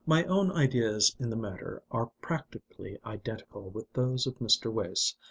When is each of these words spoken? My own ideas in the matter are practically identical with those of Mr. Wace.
My 0.07 0.23
own 0.23 0.51
ideas 0.51 1.15
in 1.19 1.29
the 1.29 1.35
matter 1.35 1.83
are 1.91 2.07
practically 2.23 2.97
identical 3.05 3.69
with 3.69 3.93
those 3.93 4.25
of 4.25 4.39
Mr. 4.39 4.73
Wace. 4.73 5.15